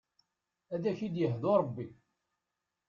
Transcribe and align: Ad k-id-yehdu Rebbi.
Ad 0.73 0.83
k-id-yehdu 0.97 1.51
Rebbi. 1.61 1.87